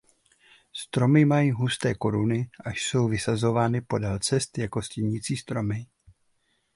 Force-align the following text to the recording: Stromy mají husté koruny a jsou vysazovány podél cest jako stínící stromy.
Stromy 0.73 1.25
mají 1.25 1.51
husté 1.51 1.93
koruny 1.93 2.49
a 2.65 2.69
jsou 2.69 3.07
vysazovány 3.07 3.81
podél 3.81 4.19
cest 4.19 4.57
jako 4.57 4.81
stínící 4.81 5.37
stromy. 5.37 5.85